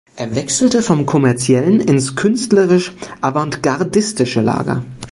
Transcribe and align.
Er 0.15 0.33
wechselte 0.35 0.81
vom 0.81 1.05
kommerziellen 1.05 1.79
ins 1.79 2.15
künstlerisch 2.15 2.91
avantgardistische 3.21 4.41
Lager. 4.41 4.83